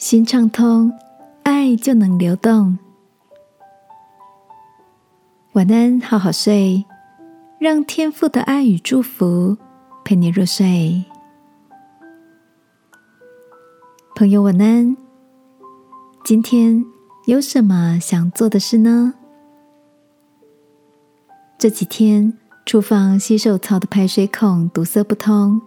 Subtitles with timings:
[0.00, 0.90] 心畅通，
[1.42, 2.78] 爱就能流动。
[5.52, 6.82] 晚安，好好睡，
[7.58, 9.58] 让天赋的爱与祝福
[10.02, 11.04] 陪你入睡。
[14.14, 14.96] 朋友，晚安。
[16.24, 16.82] 今天
[17.26, 19.12] 有什么想做的事呢？
[21.58, 25.60] 这几天，厨房洗手槽的排水孔堵塞不通，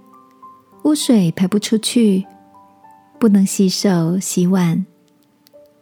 [0.85, 2.25] 污水排不出去。
[3.23, 4.85] 不能洗手、洗碗，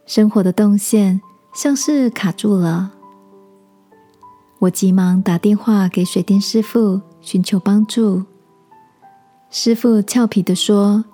[0.06, 1.20] 生活的动线
[1.52, 2.92] 像是卡住了。
[4.60, 8.22] 我急忙打电话给水电师傅寻求帮助。
[9.50, 11.04] 师傅俏皮的说：“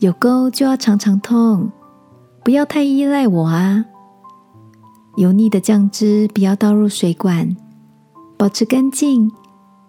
[0.00, 1.70] 有沟就要常常通，
[2.42, 3.84] 不要太依赖我啊。
[5.16, 7.54] 油腻的酱汁不要倒入水管，
[8.38, 9.30] 保持干净，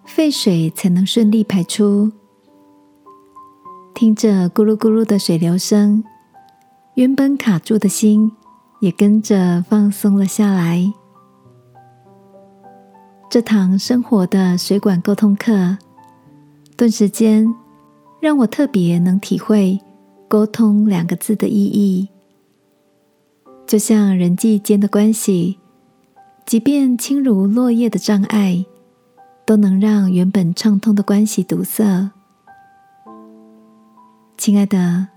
[0.03, 2.11] 废水才能顺利排出。”
[3.95, 6.03] 听着咕噜咕噜的水流声，
[6.95, 8.29] 原本卡住的心
[8.81, 10.91] 也跟着放松了下来。
[13.29, 15.77] 这堂生活的水管沟通课，
[16.75, 17.47] 顿时间
[18.19, 19.79] 让我特别能体会
[20.27, 22.09] “沟通”两个字的意义。
[23.65, 25.57] 就像人际间的关系，
[26.45, 28.65] 即便轻如落叶的障碍，
[29.45, 32.11] 都能让原本畅通的关系堵塞。
[34.37, 35.07] 亲爱的，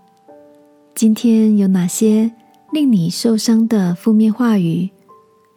[0.95, 2.31] 今天有哪些
[2.73, 4.89] 令你受伤的负面话语，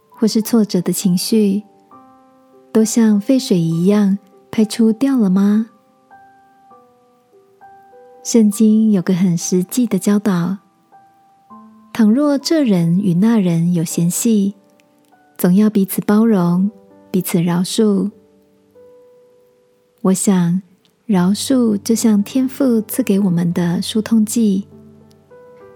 [0.09, 1.64] 或是挫折的情绪，
[2.73, 4.18] 都像废水一样
[4.52, 5.68] 排出掉了吗？
[8.23, 10.58] 圣经有个很实际的教导：
[11.94, 14.56] 倘若这人与那人有嫌隙，
[15.38, 16.70] 总要彼此包容，
[17.09, 18.12] 彼此饶恕。
[20.02, 20.62] 我想。
[21.12, 24.66] 饶恕就像天父赐给我们的疏通剂，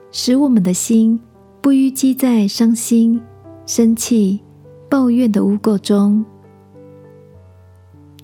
[0.10, 1.20] 使我们的心
[1.60, 3.22] 不淤积在伤心、
[3.66, 4.40] 生气、
[4.90, 6.24] 抱怨的污垢中。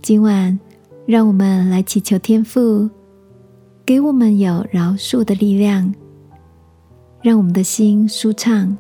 [0.01, 0.57] 今晚，
[1.05, 2.89] 让我们来祈求天父，
[3.85, 5.93] 给我们有饶恕的力量，
[7.21, 8.77] 让我们的心舒畅。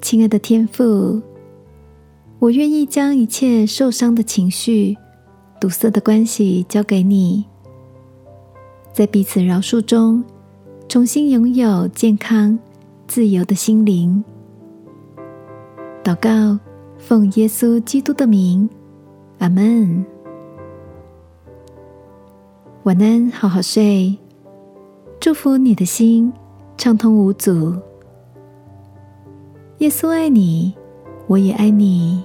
[0.00, 1.20] 亲爱的天父，
[2.38, 4.96] 我愿意将一切受伤的情绪。
[5.58, 7.44] 堵塞的关系交给你，
[8.92, 10.22] 在彼此饶恕中，
[10.88, 12.58] 重新拥有健康、
[13.06, 14.22] 自由的心灵。
[16.04, 16.58] 祷告，
[16.98, 18.68] 奉耶稣基督的名，
[19.38, 20.04] 阿门。
[22.84, 24.16] 晚安，好好睡。
[25.18, 26.32] 祝福你的心
[26.76, 27.74] 畅通无阻。
[29.78, 30.72] 耶稣爱你，
[31.26, 32.22] 我也爱你。